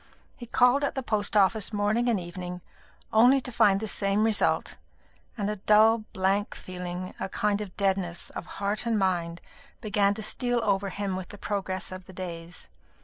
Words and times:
He 0.35 0.47
called 0.47 0.83
at 0.83 0.95
the 0.95 1.03
post 1.03 1.37
office 1.37 1.71
morning 1.71 2.09
and 2.09 2.19
evening, 2.19 2.61
only 3.13 3.39
to 3.41 3.51
find 3.51 3.79
the 3.79 3.87
same 3.87 4.23
result; 4.23 4.77
and 5.37 5.47
a 5.47 5.57
dull 5.57 6.05
blank 6.11 6.55
feeling, 6.55 7.13
a 7.19 7.29
kind 7.29 7.61
of 7.61 7.77
deadness 7.77 8.31
of 8.31 8.47
heart 8.57 8.87
and 8.87 8.97
mind, 8.97 9.41
began 9.79 10.15
to 10.15 10.23
steal 10.23 10.59
over 10.63 10.89
him 10.89 11.15
with 11.15 11.27
the 11.29 11.37
progress 11.37 11.91
of 11.91 12.05
the 12.05 12.13
days. 12.13 12.67